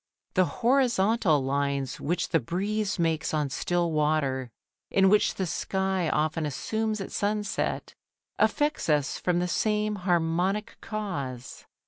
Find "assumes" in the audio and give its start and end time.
6.43-6.99